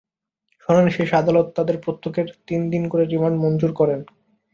শুনানি 0.63 0.91
শেষে 0.91 1.15
আদালত 1.15 1.47
তাঁদের 1.55 1.77
প্রত্যেকের 1.79 2.27
তিন 2.47 2.61
দিন 2.69 2.83
করে 2.89 3.03
রিমান্ড 3.05 3.37
মঞ্জুর 3.41 3.71
করেন। 3.73 3.99